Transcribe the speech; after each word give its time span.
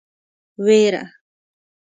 وېره. 0.63 1.03